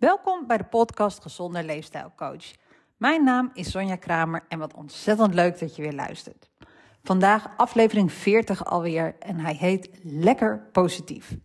[0.00, 2.52] Welkom bij de podcast Gezonde Leefstijl Coach.
[2.96, 6.50] Mijn naam is Sonja Kramer en wat ontzettend leuk dat je weer luistert.
[7.02, 11.36] Vandaag aflevering 40 alweer en hij heet Lekker Positief.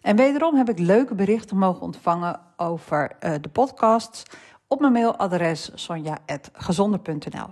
[0.00, 4.22] En wederom heb ik leuke berichten mogen ontvangen over uh, de podcasts
[4.68, 7.48] op mijn mailadres sonja.gezonder.nl.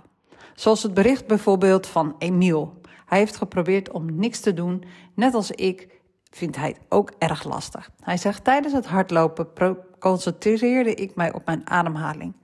[0.53, 2.81] Zoals het bericht bijvoorbeeld van Emiel.
[3.05, 5.98] Hij heeft geprobeerd om niks te doen, net als ik
[6.29, 7.89] vindt hij het ook erg lastig.
[8.03, 9.47] Hij zegt: Tijdens het hardlopen
[9.99, 12.35] concentreerde ik mij op mijn ademhaling,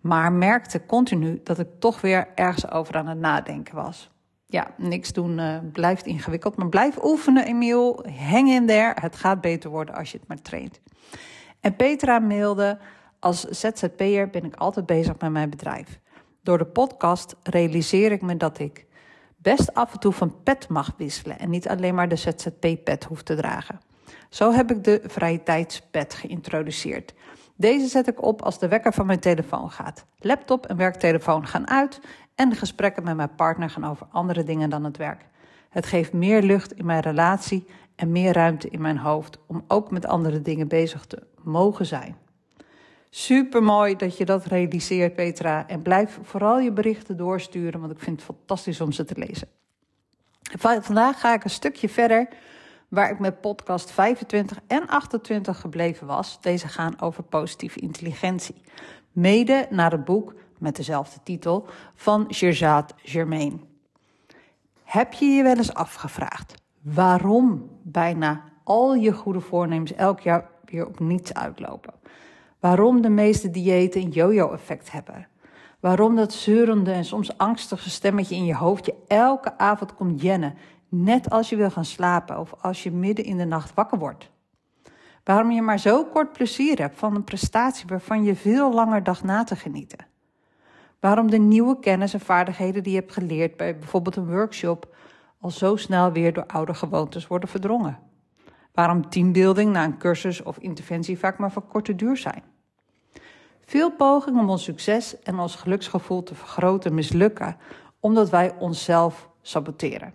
[0.00, 4.10] maar merkte continu dat ik toch weer ergens over aan het nadenken was.
[4.46, 8.04] Ja, niks doen uh, blijft ingewikkeld, maar blijf oefenen, Emiel.
[8.30, 8.92] Hang in there.
[9.00, 10.80] Het gaat beter worden als je het maar traint.
[11.60, 12.78] En Petra mailde:
[13.18, 16.00] Als ZZP'er ben ik altijd bezig met mijn bedrijf.
[16.42, 18.86] Door de podcast realiseer ik me dat ik
[19.46, 23.22] best af en toe van pet mag wisselen en niet alleen maar de ZZP-pet hoef
[23.22, 23.80] te dragen.
[24.28, 27.14] Zo heb ik de vrije tijdspet geïntroduceerd.
[27.56, 30.04] Deze zet ik op als de wekker van mijn telefoon gaat.
[30.18, 32.00] Laptop en werktelefoon gaan uit
[32.34, 35.24] en de gesprekken met mijn partner gaan over andere dingen dan het werk.
[35.70, 39.90] Het geeft meer lucht in mijn relatie en meer ruimte in mijn hoofd om ook
[39.90, 42.16] met andere dingen bezig te mogen zijn.
[43.18, 45.68] Super mooi dat je dat realiseert, Petra.
[45.68, 49.48] En blijf vooral je berichten doorsturen, want ik vind het fantastisch om ze te lezen.
[50.80, 52.28] Vandaag ga ik een stukje verder
[52.88, 56.40] waar ik met podcast 25 en 28 gebleven was.
[56.40, 58.62] Deze gaan over positieve intelligentie.
[59.12, 63.64] Mede naar het boek met dezelfde titel van Gerzat Germain.
[64.82, 70.86] Heb je je wel eens afgevraagd waarom bijna al je goede voornemens elk jaar weer
[70.86, 71.94] op niets uitlopen?
[72.66, 75.28] Waarom de meeste diëten een yo-yo-effect hebben.
[75.80, 80.54] Waarom dat zeurende en soms angstige stemmetje in je hoofd je elke avond komt jennen,
[80.88, 84.30] net als je wil gaan slapen of als je midden in de nacht wakker wordt.
[85.24, 89.24] Waarom je maar zo kort plezier hebt van een prestatie waarvan je veel langer dacht
[89.24, 90.06] na te genieten.
[91.00, 94.96] Waarom de nieuwe kennis en vaardigheden die je hebt geleerd bij bijvoorbeeld een workshop
[95.40, 97.98] al zo snel weer door oude gewoontes worden verdrongen.
[98.72, 102.54] Waarom teambuilding na een cursus of interventie vaak maar van korte duur zijn.
[103.66, 107.56] Veel pogingen om ons succes en ons geluksgevoel te vergroten mislukken
[108.00, 110.14] omdat wij onszelf saboteren.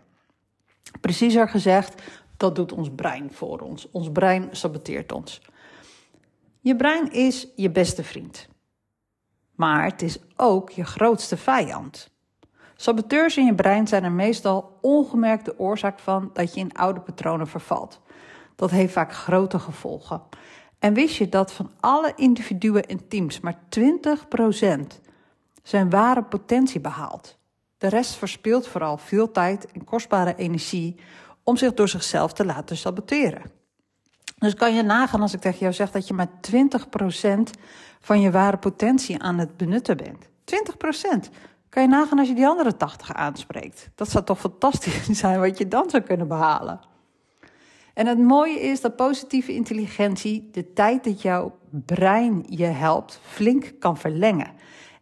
[1.02, 2.02] Preciezer gezegd,
[2.38, 3.92] dat doet ons brein voor ons.
[3.92, 5.42] Ons brein saboteert ons.
[6.60, 8.48] Je brein is je beste vriend.
[9.56, 12.10] Maar het is ook je grootste vijand.
[12.76, 17.00] Saboteurs in je brein zijn er meestal ongemerkt de oorzaak van dat je in oude
[17.00, 18.02] patronen vervalt.
[18.56, 20.22] Dat heeft vaak grote gevolgen.
[20.82, 25.00] En wist je dat van alle individuen en teams maar 20%
[25.64, 27.38] zijn ware potentie behaalt?
[27.78, 31.00] De rest verspilt vooral veel tijd en kostbare energie
[31.44, 33.52] om zich door zichzelf te laten saboteren.
[34.38, 37.60] Dus kan je nagaan als ik tegen jou zeg dat je maar 20%
[38.00, 40.28] van je ware potentie aan het benutten bent.
[40.28, 41.30] 20%.
[41.70, 43.90] Kan je nagaan als je die andere 80 aanspreekt.
[43.96, 46.80] Dat zou toch fantastisch zijn wat je dan zou kunnen behalen.
[47.94, 53.74] En het mooie is dat positieve intelligentie de tijd dat jouw brein je helpt flink
[53.80, 54.52] kan verlengen.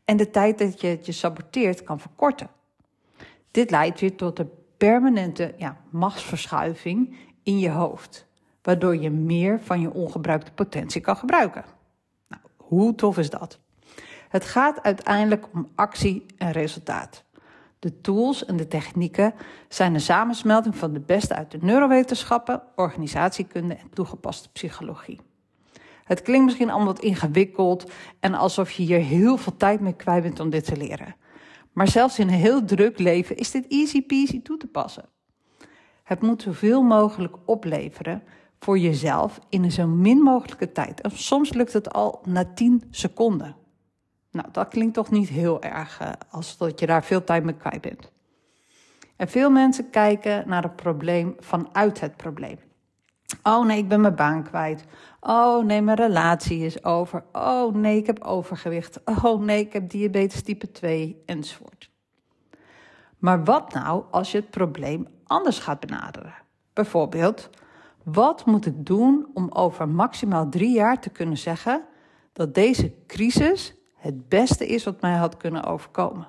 [0.05, 2.49] En de tijd dat je het je saboteert kan verkorten.
[3.51, 8.27] Dit leidt weer tot een permanente ja, machtsverschuiving in je hoofd.
[8.61, 11.65] Waardoor je meer van je ongebruikte potentie kan gebruiken.
[12.27, 13.59] Nou, hoe tof is dat?
[14.29, 17.23] Het gaat uiteindelijk om actie en resultaat.
[17.79, 19.33] De tools en de technieken
[19.67, 25.19] zijn een samensmelting van de beste uit de neurowetenschappen, organisatiekunde en toegepaste psychologie.
[26.03, 30.23] Het klinkt misschien allemaal wat ingewikkeld en alsof je hier heel veel tijd mee kwijt
[30.23, 31.15] bent om dit te leren.
[31.73, 35.05] Maar zelfs in een heel druk leven is dit easy peasy toe te passen.
[36.03, 38.23] Het moet zoveel mogelijk opleveren
[38.59, 41.01] voor jezelf in een zo min mogelijke tijd.
[41.01, 43.55] En soms lukt het al na 10 seconden.
[44.39, 47.55] Nou, dat klinkt toch niet heel erg uh, als dat je daar veel tijd mee
[47.55, 48.11] kwijt bent.
[49.15, 52.59] En veel mensen kijken naar het probleem vanuit het probleem.
[53.43, 54.85] Oh nee, ik ben mijn baan kwijt.
[55.19, 57.23] Oh nee, mijn relatie is over.
[57.31, 58.99] Oh nee, ik heb overgewicht.
[59.23, 61.89] Oh nee, ik heb diabetes type 2 enzovoort.
[63.17, 66.33] Maar wat nou als je het probleem anders gaat benaderen?
[66.73, 67.49] Bijvoorbeeld,
[68.03, 71.83] wat moet ik doen om over maximaal drie jaar te kunnen zeggen
[72.33, 76.27] dat deze crisis het beste is wat mij had kunnen overkomen.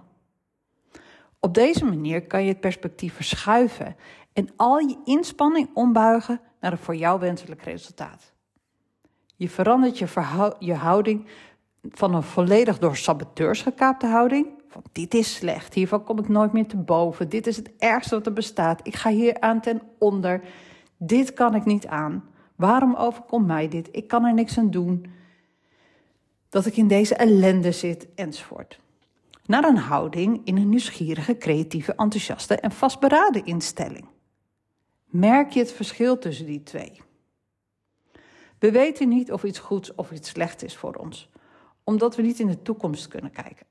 [1.41, 3.97] Op deze manier kan je het perspectief verschuiven
[4.33, 8.33] en al je inspanning ombuigen naar een voor jou wenselijk resultaat.
[9.37, 11.27] Je verandert je, je houding
[11.83, 14.47] van een volledig door saboteurs gekaapte houding.
[14.69, 17.29] Van dit is slecht, hiervan kom ik nooit meer te boven.
[17.29, 18.81] Dit is het ergste wat er bestaat.
[18.87, 20.43] Ik ga hier aan ten onder.
[20.97, 22.25] Dit kan ik niet aan.
[22.57, 23.89] Waarom overkomt mij dit?
[23.93, 25.07] Ik kan er niks aan doen
[26.51, 28.79] dat ik in deze ellende zit, enzovoort.
[29.47, 34.07] Naar een houding in een nieuwsgierige, creatieve, enthousiaste en vastberaden instelling.
[35.05, 37.01] Merk je het verschil tussen die twee?
[38.59, 41.29] We weten niet of iets goeds of iets slechts is voor ons,
[41.85, 43.67] omdat we niet in de toekomst kunnen kijken.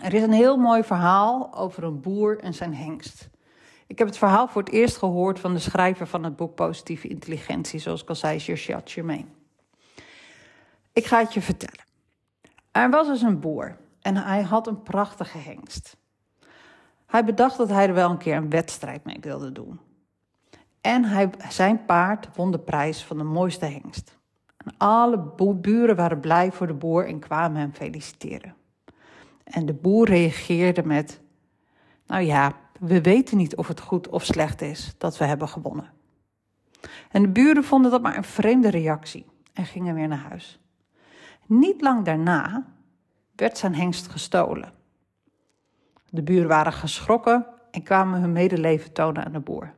[0.00, 3.28] Er is een heel mooi verhaal over een boer en zijn hengst.
[3.86, 7.08] Ik heb het verhaal voor het eerst gehoord van de schrijver van het boek Positieve
[7.08, 8.38] Intelligentie, zoals ik al zei.
[10.92, 11.84] Ik ga het je vertellen.
[12.70, 15.96] Er was dus een boer en hij had een prachtige hengst.
[17.06, 19.80] Hij bedacht dat hij er wel een keer een wedstrijd mee wilde doen.
[20.80, 24.18] En hij, zijn paard won de prijs van de mooiste hengst.
[24.56, 25.18] En alle
[25.54, 28.54] buren waren blij voor de boer en kwamen hem feliciteren.
[29.44, 31.20] En de boer reageerde met:
[32.06, 35.90] Nou ja, we weten niet of het goed of slecht is dat we hebben gewonnen.
[37.10, 40.61] En de buren vonden dat maar een vreemde reactie en gingen weer naar huis.
[41.58, 42.64] Niet lang daarna
[43.36, 44.72] werd zijn hengst gestolen.
[46.10, 49.74] De buren waren geschrokken en kwamen hun medeleven tonen aan de boer.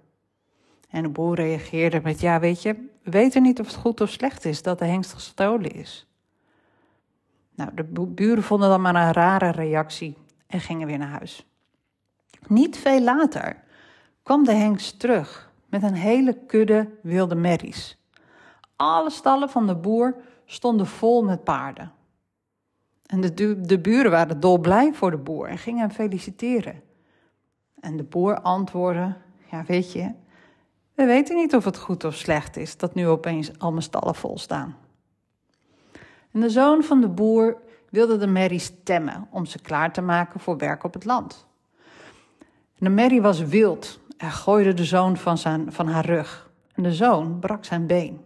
[0.90, 4.10] En de boer reageerde met: Ja, weet je, we weten niet of het goed of
[4.10, 6.06] slecht is dat de hengst gestolen is.
[7.54, 10.16] Nou, de buren vonden dat maar een rare reactie
[10.46, 11.46] en gingen weer naar huis.
[12.46, 13.62] Niet veel later
[14.22, 17.98] kwam de hengst terug met een hele kudde wilde merries.
[18.76, 21.92] Alle stallen van de boer stonden vol met paarden.
[23.06, 26.82] En de, de buren waren dolblij voor de boer en gingen hem feliciteren.
[27.80, 29.14] En de boer antwoordde:
[29.50, 30.12] Ja, weet je,
[30.94, 34.14] we weten niet of het goed of slecht is dat nu opeens al mijn stallen
[34.14, 34.76] vol staan.
[36.32, 37.56] En de zoon van de boer
[37.90, 41.46] wilde de merries temmen om ze klaar te maken voor werk op het land.
[42.78, 46.50] En de merrie was wild en gooide de zoon van, zijn, van haar rug.
[46.74, 48.20] En de zoon brak zijn been.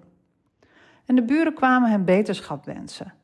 [1.08, 3.14] En de buren kwamen hem beterschap wensen.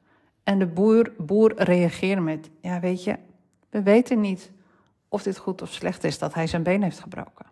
[0.45, 3.19] En de boer, boer reageerde met: Ja, weet je,
[3.71, 4.51] we weten niet
[5.09, 7.47] of dit goed of slecht is dat hij zijn been heeft gebroken.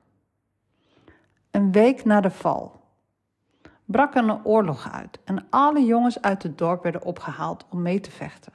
[1.50, 2.80] Een week na de val
[3.84, 8.00] brak er een oorlog uit en alle jongens uit het dorp werden opgehaald om mee
[8.00, 8.52] te vechten.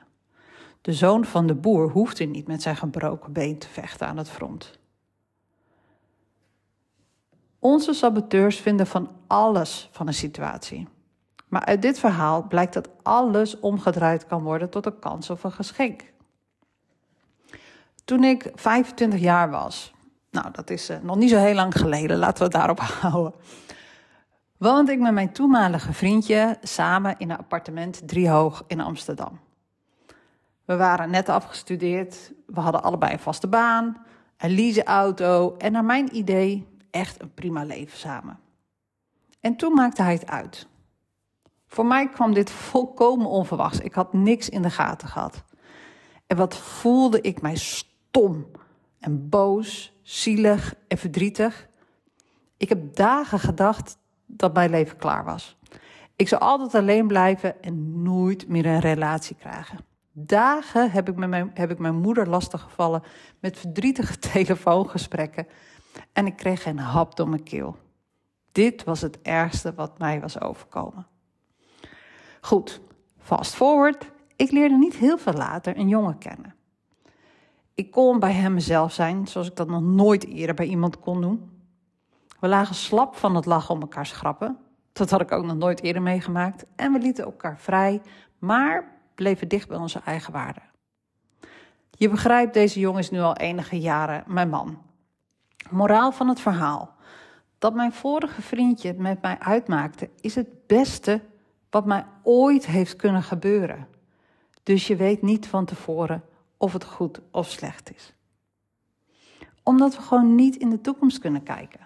[0.81, 4.29] De zoon van de boer hoefde niet met zijn gebroken been te vechten aan het
[4.29, 4.79] front.
[7.59, 10.87] Onze saboteurs vinden van alles van een situatie.
[11.47, 15.51] Maar uit dit verhaal blijkt dat alles omgedraaid kan worden tot een kans of een
[15.51, 16.03] geschenk.
[18.05, 19.93] Toen ik 25 jaar was,
[20.31, 23.33] nou dat is uh, nog niet zo heel lang geleden, laten we het daarop houden.
[24.57, 29.39] Woonde ik met mijn toenmalige vriendje samen in een appartement driehoog in Amsterdam.
[30.65, 33.97] We waren net afgestudeerd, we hadden allebei een vaste baan,
[34.37, 38.39] een leaseauto en naar mijn idee echt een prima leven samen.
[39.39, 40.67] En toen maakte hij het uit.
[41.67, 43.79] Voor mij kwam dit volkomen onverwachts.
[43.79, 45.43] Ik had niks in de gaten gehad.
[46.27, 48.47] En wat voelde ik mij stom
[48.99, 51.67] en boos, zielig en verdrietig.
[52.57, 55.57] Ik heb dagen gedacht dat mijn leven klaar was.
[56.15, 59.85] Ik zou altijd alleen blijven en nooit meer een relatie krijgen.
[60.11, 63.03] Dagen heb ik, met mijn, heb ik mijn moeder lastiggevallen
[63.39, 65.47] met verdrietige telefoongesprekken
[66.13, 67.77] en ik kreeg geen hap door mijn keel.
[68.51, 71.07] Dit was het ergste wat mij was overkomen.
[72.47, 72.81] Goed,
[73.17, 74.11] fast forward.
[74.35, 76.55] Ik leerde niet heel veel later een jongen kennen.
[77.73, 81.21] Ik kon bij hem mezelf zijn, zoals ik dat nog nooit eerder bij iemand kon
[81.21, 81.49] doen.
[82.39, 84.57] We lagen slap van het lachen om elkaars grappen.
[84.93, 86.65] Dat had ik ook nog nooit eerder meegemaakt.
[86.75, 88.01] En we lieten elkaar vrij,
[88.39, 90.63] maar bleven dicht bij onze eigen waarden.
[91.91, 94.81] Je begrijpt, deze jongen is nu al enige jaren mijn man.
[95.69, 96.95] Moraal van het verhaal.
[97.57, 101.21] Dat mijn vorige vriendje met mij uitmaakte, is het beste
[101.77, 103.87] wat mij ooit heeft kunnen gebeuren.
[104.63, 106.23] Dus je weet niet van tevoren
[106.57, 108.13] of het goed of slecht is.
[109.63, 111.79] Omdat we gewoon niet in de toekomst kunnen kijken.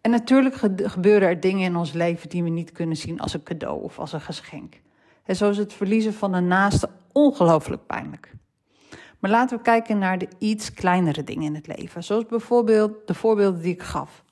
[0.00, 3.42] En natuurlijk gebeuren er dingen in ons leven die we niet kunnen zien als een
[3.42, 4.80] cadeau of als een geschenk.
[5.24, 8.34] En zo is het verliezen van een naaste ongelooflijk pijnlijk.
[9.18, 13.14] Maar laten we kijken naar de iets kleinere dingen in het leven, zoals bijvoorbeeld de
[13.14, 14.24] voorbeelden die ik gaf.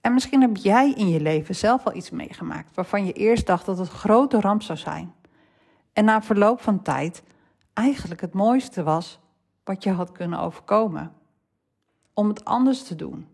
[0.00, 3.66] En misschien heb jij in je leven zelf al iets meegemaakt waarvan je eerst dacht
[3.66, 5.14] dat het grote ramp zou zijn.
[5.92, 7.22] En na verloop van tijd
[7.72, 9.18] eigenlijk het mooiste was
[9.64, 11.12] wat je had kunnen overkomen.
[12.14, 13.28] Om het anders te doen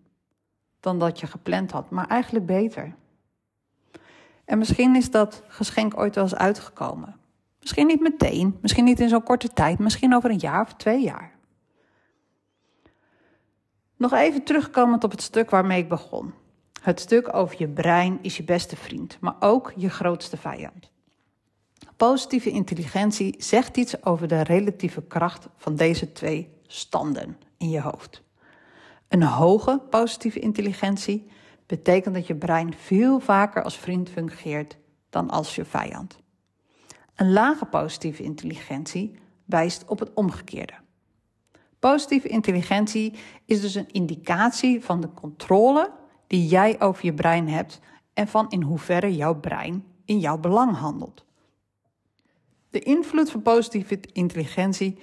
[0.80, 2.94] dan dat je gepland had, maar eigenlijk beter.
[4.44, 7.16] En misschien is dat geschenk ooit wel eens uitgekomen.
[7.60, 11.02] Misschien niet meteen, misschien niet in zo'n korte tijd, misschien over een jaar of twee
[11.02, 11.34] jaar.
[13.96, 16.34] Nog even terugkomend op het stuk waarmee ik begon.
[16.86, 20.90] Het stuk over je brein is je beste vriend, maar ook je grootste vijand.
[21.96, 28.22] Positieve intelligentie zegt iets over de relatieve kracht van deze twee standen in je hoofd.
[29.08, 31.30] Een hoge positieve intelligentie
[31.66, 34.76] betekent dat je brein veel vaker als vriend fungeert
[35.10, 36.20] dan als je vijand.
[37.14, 40.74] Een lage positieve intelligentie wijst op het omgekeerde.
[41.78, 43.12] Positieve intelligentie
[43.44, 47.80] is dus een indicatie van de controle die jij over je brein hebt
[48.14, 51.24] en van in hoeverre jouw brein in jouw belang handelt.
[52.70, 54.98] De invloed van positieve intelligentie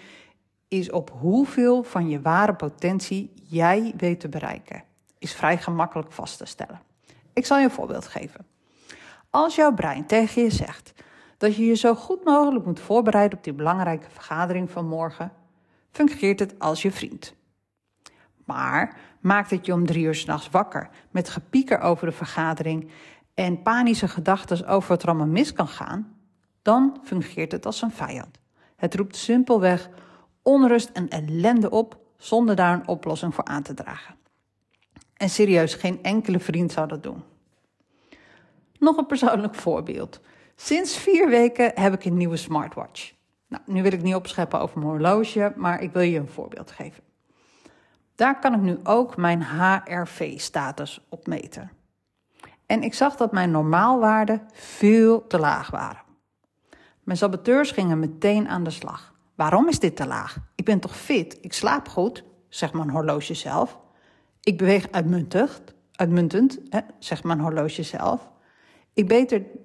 [0.68, 4.84] is op hoeveel van je ware potentie jij weet te bereiken.
[5.18, 6.82] Is vrij gemakkelijk vast te stellen.
[7.34, 8.46] Ik zal je een voorbeeld geven.
[9.30, 10.94] Als jouw brein tegen je zegt
[11.38, 15.32] dat je je zo goed mogelijk moet voorbereiden op die belangrijke vergadering van morgen,
[15.92, 17.36] fungeert het als je vriend.
[18.45, 22.91] Maar maakt het je om drie uur s'nachts wakker met gepieker over de vergadering
[23.33, 26.15] en panische gedachten over wat er allemaal mis kan gaan,
[26.62, 28.39] dan fungeert het als een vijand.
[28.75, 29.89] Het roept simpelweg
[30.41, 34.15] onrust en ellende op zonder daar een oplossing voor aan te dragen.
[35.13, 37.23] En serieus, geen enkele vriend zou dat doen.
[38.79, 40.19] Nog een persoonlijk voorbeeld.
[40.55, 43.13] Sinds vier weken heb ik een nieuwe smartwatch.
[43.47, 46.71] Nou, nu wil ik niet opscheppen over mijn horloge, maar ik wil je een voorbeeld
[46.71, 47.03] geven.
[48.24, 51.72] Daar kan ik nu ook mijn HRV-status op meten.
[52.65, 56.01] En ik zag dat mijn normaalwaarden veel te laag waren.
[57.03, 59.13] Mijn saboteurs gingen meteen aan de slag.
[59.36, 60.38] Waarom is dit te laag?
[60.56, 61.38] Ik ben toch fit?
[61.42, 63.80] Ik slaap goed, zegt mijn horloge zelf.
[64.42, 68.32] Ik beweeg uitmuntend, uitmuntend hè, zegt mijn horloge zelf.
[68.94, 69.12] Ik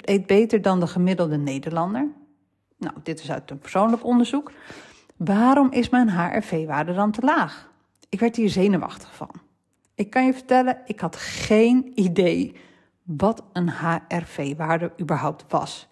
[0.05, 2.09] eet beter dan de gemiddelde Nederlander.
[2.77, 4.53] Nou, dit is uit een persoonlijk onderzoek.
[5.17, 7.67] Waarom is mijn HRV-waarde dan te laag?
[8.09, 9.31] Ik werd hier zenuwachtig van.
[9.95, 12.57] Ik kan je vertellen, ik had geen idee
[13.03, 15.88] wat een HRV-waarde überhaupt was.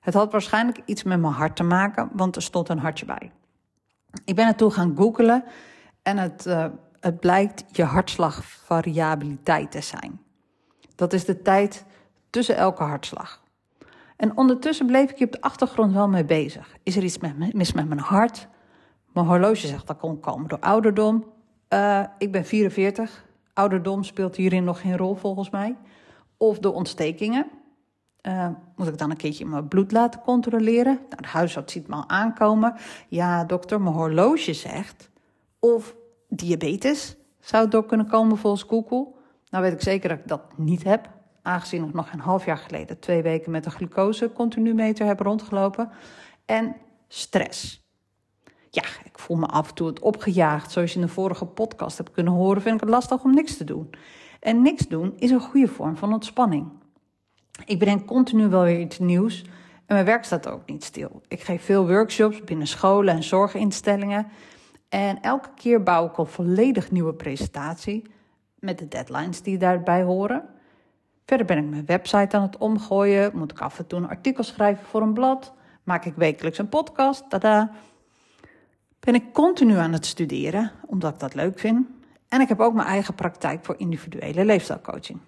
[0.00, 3.30] Het had waarschijnlijk iets met mijn hart te maken, want er stond een hartje bij.
[4.24, 5.44] Ik ben naartoe gaan googelen
[6.02, 6.66] en het, uh,
[7.00, 10.20] het blijkt je hartslagvariabiliteit te zijn.
[10.94, 11.84] Dat is de tijd
[12.30, 13.42] tussen elke hartslag.
[14.16, 16.76] En ondertussen bleef ik hier op de achtergrond wel mee bezig.
[16.82, 17.18] Is er iets
[17.52, 18.48] mis met mijn hart?
[19.12, 21.24] Mijn horloge zegt dat kon komen door ouderdom.
[21.74, 23.24] Uh, ik ben 44.
[23.52, 25.76] Ouderdom speelt hierin nog geen rol volgens mij.
[26.36, 27.46] Of de ontstekingen.
[28.22, 30.98] Uh, moet ik dan een keertje mijn bloed laten controleren?
[31.08, 32.74] Nou, de huisarts ziet me al aankomen.
[33.08, 35.10] Ja, dokter, mijn horloge zegt.
[35.58, 35.96] Of
[36.28, 39.06] diabetes zou het ook kunnen komen volgens Google.
[39.50, 41.10] Nou weet ik zeker dat ik dat niet heb.
[41.42, 45.90] Aangezien ik nog een half jaar geleden twee weken met een glucose-continumeter heb rondgelopen.
[46.44, 46.76] En
[47.08, 47.83] stress.
[48.74, 50.72] Ja, ik voel me af en toe het opgejaagd.
[50.72, 53.56] Zoals je in de vorige podcast hebt kunnen horen, vind ik het lastig om niks
[53.56, 53.90] te doen.
[54.40, 56.68] En niks doen is een goede vorm van ontspanning.
[57.64, 59.42] Ik bedenk continu wel weer iets nieuws
[59.86, 61.22] en mijn werk staat ook niet stil.
[61.28, 64.26] Ik geef veel workshops binnen scholen en zorginstellingen.
[64.88, 68.02] En elke keer bouw ik een volledig nieuwe presentatie
[68.58, 70.44] met de deadlines die daarbij horen.
[71.26, 74.42] Verder ben ik mijn website aan het omgooien, moet ik af en toe een artikel
[74.42, 75.52] schrijven voor een blad,
[75.82, 77.70] maak ik wekelijks een podcast, tada.
[79.04, 81.86] Ben ik continu aan het studeren, omdat ik dat leuk vind.
[82.28, 85.20] En ik heb ook mijn eigen praktijk voor individuele leefstijlcoaching.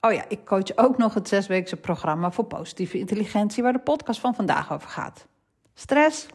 [0.00, 4.20] Oh ja, ik coach ook nog het zesweekse programma voor positieve intelligentie, waar de podcast
[4.20, 5.26] van vandaag over gaat.
[5.74, 6.26] Stress?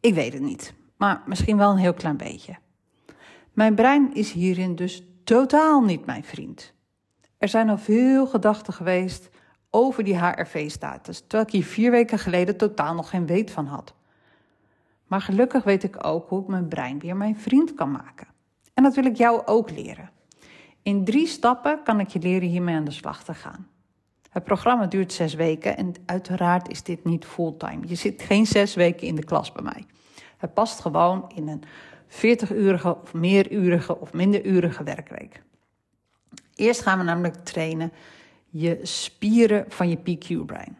[0.00, 2.56] Ik weet het niet, maar misschien wel een heel klein beetje.
[3.52, 6.72] Mijn brein is hierin dus totaal niet mijn vriend.
[7.38, 9.28] Er zijn al veel gedachten geweest
[9.70, 13.94] over die HRV-status, terwijl ik hier vier weken geleden totaal nog geen weet van had.
[15.08, 18.26] Maar gelukkig weet ik ook hoe ik mijn brein weer mijn vriend kan maken.
[18.74, 20.10] En dat wil ik jou ook leren.
[20.82, 23.68] In drie stappen kan ik je leren hiermee aan de slag te gaan.
[24.30, 27.88] Het programma duurt zes weken en uiteraard is dit niet fulltime.
[27.88, 29.84] Je zit geen zes weken in de klas bij mij.
[30.36, 31.62] Het past gewoon in een
[32.08, 35.42] 40-urige of meerurige of minderurige werkweek.
[36.54, 37.92] Eerst gaan we namelijk trainen
[38.50, 40.78] je spieren van je PQ-brein.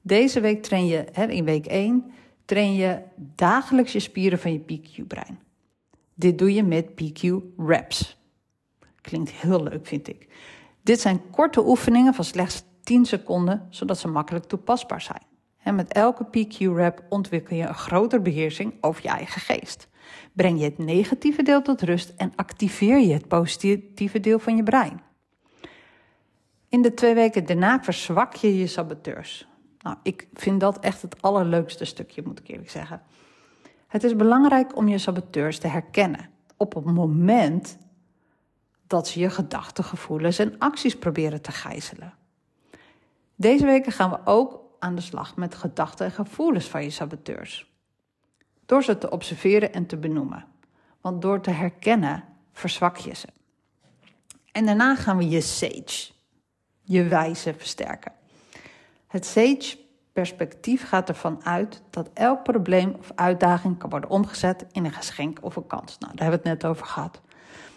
[0.00, 2.12] Deze week train je, in week 1,
[2.44, 5.38] train je dagelijks je spieren van je PQ-brein.
[6.14, 8.16] Dit doe je met PQ reps.
[9.00, 10.28] Klinkt heel leuk, vind ik.
[10.82, 15.22] Dit zijn korte oefeningen van slechts 10 seconden, zodat ze makkelijk toepasbaar zijn.
[15.74, 19.88] Met elke PQ-rep ontwikkel je een grotere beheersing over je eigen geest.
[20.32, 24.62] Breng je het negatieve deel tot rust en activeer je het positieve deel van je
[24.62, 25.00] brein.
[26.68, 29.46] In de twee weken daarna verzwak je je saboteurs.
[29.84, 33.02] Nou, ik vind dat echt het allerleukste stukje, moet ik eerlijk zeggen.
[33.86, 37.78] Het is belangrijk om je saboteurs te herkennen op het moment
[38.86, 42.14] dat ze je gedachten, gevoelens en acties proberen te gijzelen.
[43.34, 47.72] Deze weken gaan we ook aan de slag met gedachten en gevoelens van je saboteurs.
[48.66, 50.46] Door ze te observeren en te benoemen.
[51.00, 53.28] Want door te herkennen verzwak je ze.
[54.52, 56.12] En daarna gaan we je sage,
[56.82, 58.12] je wijze versterken.
[59.14, 59.76] Het sage
[60.12, 65.38] perspectief gaat ervan uit dat elk probleem of uitdaging kan worden omgezet in een geschenk
[65.40, 65.98] of een kans.
[65.98, 67.20] Nou, daar hebben we het net over gehad.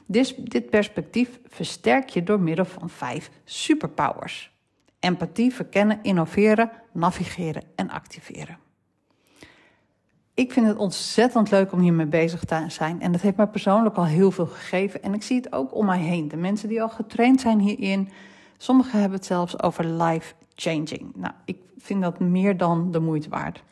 [0.05, 4.51] Dit, dit perspectief versterk je door middel van vijf superpowers.
[4.99, 8.57] Empathie, verkennen, innoveren, navigeren en activeren.
[10.33, 13.01] Ik vind het ontzettend leuk om hiermee bezig te zijn.
[13.01, 15.03] En dat heeft mij persoonlijk al heel veel gegeven.
[15.03, 16.27] En ik zie het ook om mij heen.
[16.27, 18.09] De mensen die al getraind zijn hierin.
[18.57, 21.15] Sommigen hebben het zelfs over life changing.
[21.15, 23.63] Nou, ik vind dat meer dan de moeite waard.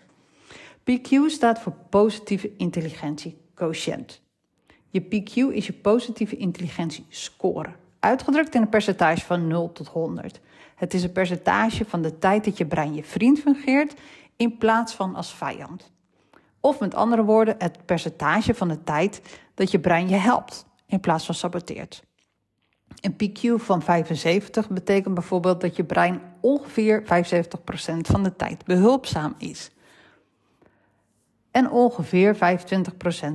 [0.91, 4.21] PQ staat voor positieve intelligentie quotient.
[4.89, 10.39] Je PQ is je positieve intelligentie score, uitgedrukt in een percentage van 0 tot 100.
[10.75, 13.93] Het is een percentage van de tijd dat je brein je vriend fungeert
[14.35, 15.91] in plaats van als vijand.
[16.59, 20.99] Of met andere woorden, het percentage van de tijd dat je brein je helpt in
[20.99, 22.03] plaats van saboteert.
[23.01, 27.05] Een PQ van 75 betekent bijvoorbeeld dat je brein ongeveer 75%
[28.01, 29.71] van de tijd behulpzaam is.
[31.51, 32.39] En ongeveer 25%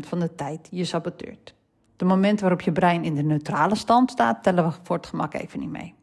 [0.00, 1.54] van de tijd je saboteert.
[1.96, 5.34] De momenten waarop je brein in de neutrale stand staat, tellen we voor het gemak
[5.34, 5.94] even niet mee.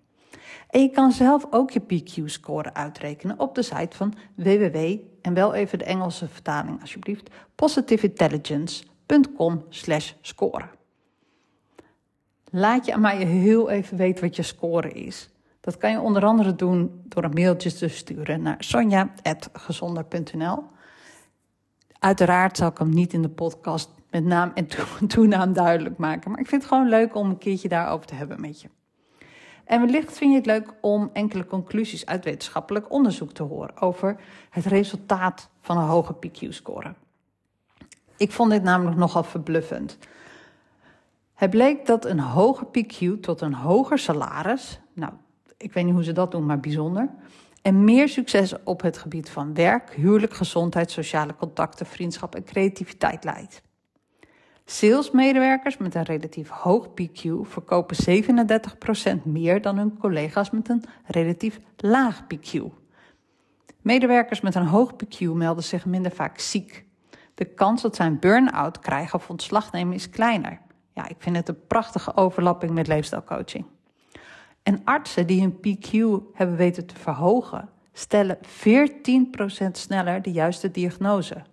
[0.70, 5.54] En je kan zelf ook je PQ-score uitrekenen op de site van www, en wel
[5.54, 10.77] even de Engelse vertaling alsjeblieft, positiveintelligence.com slash score.
[12.58, 15.30] Laat je aan mij heel even weten wat je score is.
[15.60, 20.64] Dat kan je onder andere doen door een mailtje te sturen naar sonja.gezonder.nl.
[22.00, 24.68] Uiteraard zal ik hem niet in de podcast met naam en
[25.08, 26.32] toenaam duidelijk maken.
[26.32, 28.70] Maar ik vind het gewoon leuk om een keertje daarover te hebben met je.
[29.66, 34.16] En wellicht vind je het leuk om enkele conclusies uit wetenschappelijk onderzoek te horen over
[34.50, 36.94] het resultaat van een hoge PQ-score.
[38.18, 39.98] Ik vond dit namelijk nogal verbluffend.
[41.38, 45.12] Het bleek dat een hoge PQ tot een hoger salaris, nou,
[45.58, 47.10] ik weet niet hoe ze dat doen, maar bijzonder,
[47.62, 53.24] en meer succes op het gebied van werk, huwelijk, gezondheid, sociale contacten, vriendschap en creativiteit
[53.24, 53.62] leidt.
[54.66, 58.24] Salesmedewerkers met een relatief hoog PQ verkopen
[59.20, 62.62] 37% meer dan hun collega's met een relatief laag PQ.
[63.82, 66.86] Medewerkers met een hoog PQ melden zich minder vaak ziek.
[67.34, 70.66] De kans dat zij een burn-out krijgen of ontslag nemen is kleiner.
[70.98, 73.66] Ja, ik vind het een prachtige overlapping met leefstijlcoaching.
[74.64, 75.92] En artsen die hun PQ
[76.34, 78.42] hebben weten te verhogen, stellen 14%
[79.72, 81.44] sneller de juiste diagnose.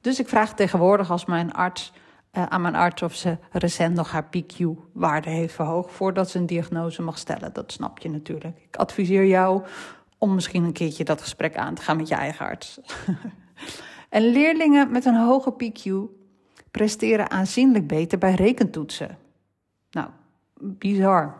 [0.00, 1.92] Dus ik vraag tegenwoordig als mijn arts,
[2.32, 6.46] uh, aan mijn arts of ze recent nog haar PQ-waarde heeft verhoogd voordat ze een
[6.46, 7.52] diagnose mag stellen.
[7.52, 8.58] Dat snap je natuurlijk.
[8.68, 9.62] Ik adviseer jou
[10.18, 12.80] om misschien een keertje dat gesprek aan te gaan met je eigen arts.
[14.08, 16.22] en leerlingen met een hoge PQ
[16.74, 19.18] presteren aanzienlijk beter bij rekentoetsen.
[19.90, 20.08] Nou,
[20.60, 21.34] bizar.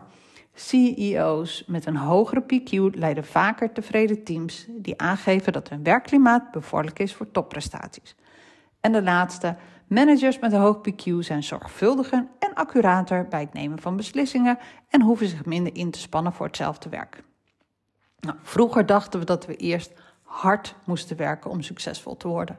[0.53, 6.99] CEO's met een hogere PQ leiden vaker tevreden teams die aangeven dat hun werkklimaat bevorderlijk
[6.99, 8.15] is voor topprestaties.
[8.79, 9.55] En de laatste,
[9.87, 14.57] managers met een hoog PQ zijn zorgvuldiger en accurater bij het nemen van beslissingen
[14.89, 17.23] en hoeven zich minder in te spannen voor hetzelfde werk.
[18.19, 19.93] Nou, vroeger dachten we dat we eerst
[20.23, 22.57] hard moesten werken om succesvol te worden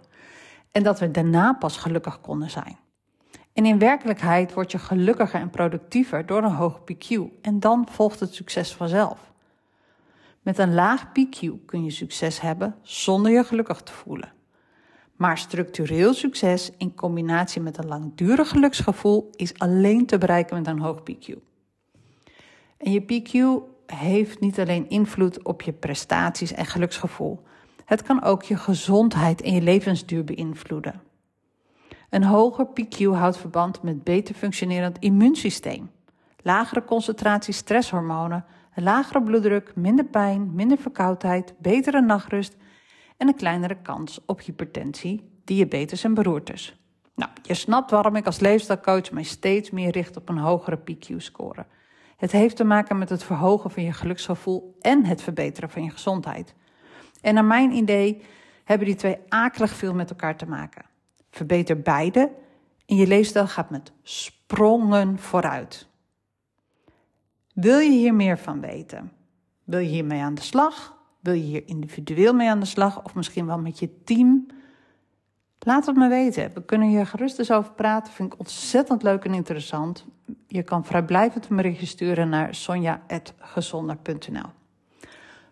[0.76, 2.76] en dat we daarna pas gelukkig konden zijn.
[3.52, 8.20] En in werkelijkheid word je gelukkiger en productiever door een hoog PQ en dan volgt
[8.20, 9.32] het succes vanzelf.
[10.42, 14.32] Met een laag PQ kun je succes hebben zonder je gelukkig te voelen.
[15.12, 20.80] Maar structureel succes in combinatie met een langdurig geluksgevoel is alleen te bereiken met een
[20.80, 21.34] hoog PQ.
[22.76, 23.34] En je PQ
[23.86, 27.44] heeft niet alleen invloed op je prestaties en geluksgevoel,
[27.86, 31.00] het kan ook je gezondheid en je levensduur beïnvloeden.
[32.10, 35.90] Een hoger PQ houdt verband met beter functionerend immuunsysteem,
[36.42, 38.44] lagere concentratie stresshormonen,
[38.74, 42.56] een lagere bloeddruk, minder pijn, minder verkoudheid, betere nachtrust
[43.16, 46.80] en een kleinere kans op hypertensie, diabetes en beroertes.
[47.14, 51.66] Nou, je snapt waarom ik als leefstijlcoach mij steeds meer richt op een hogere PQ-score.
[52.16, 55.90] Het heeft te maken met het verhogen van je geluksgevoel en het verbeteren van je
[55.90, 56.54] gezondheid.
[57.26, 58.22] En naar mijn idee
[58.64, 60.84] hebben die twee akelig veel met elkaar te maken.
[61.30, 62.30] Verbeter beide
[62.86, 65.88] en je leefstijl gaat met sprongen vooruit.
[67.54, 69.12] Wil je hier meer van weten?
[69.64, 70.96] Wil je hiermee aan de slag?
[71.20, 74.46] Wil je hier individueel mee aan de slag of misschien wel met je team?
[75.58, 76.50] Laat het me weten.
[76.54, 78.12] We kunnen hier gerust eens over praten.
[78.12, 80.06] Vind ik ontzettend leuk en interessant.
[80.46, 84.50] Je kan vrijblijvend een berichtje sturen naar sonja.gezonder.nl.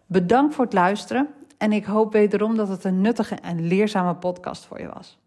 [0.06, 1.28] Bedankt voor het luisteren
[1.64, 5.18] En ik hoop wederom dat het een nuttige en leerzame podcast voor je was.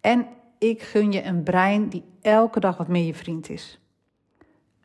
[0.00, 0.26] En
[0.58, 3.80] ik gun je een brein die elke dag wat meer je vriend is.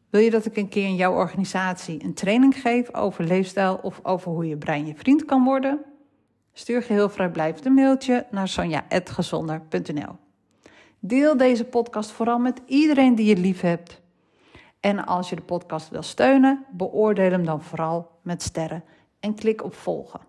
[0.10, 4.00] Wil je dat ik een keer in jouw organisatie een training geef over leefstijl of
[4.04, 5.86] over hoe je brein je vriend kan worden?
[6.54, 10.16] Stuur geheel vrijblijvend een mailtje naar sonja.gezonder.nl.
[11.00, 14.02] Deel deze podcast vooral met iedereen die je lief hebt.
[14.80, 18.84] En als je de podcast wil steunen, beoordeel hem dan vooral met sterren
[19.20, 20.29] en klik op volgen.